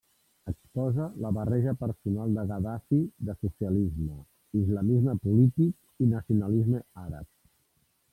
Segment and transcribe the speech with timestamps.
[0.49, 4.17] Exposa la barreja personal de Gaddafi de socialisme,
[4.63, 7.29] islamisme polític i nacionalisme àrab.